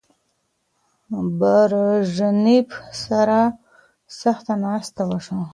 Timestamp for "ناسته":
4.63-5.03